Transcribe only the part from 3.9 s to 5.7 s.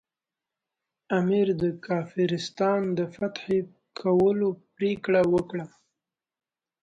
کولو پرېکړه وکړه.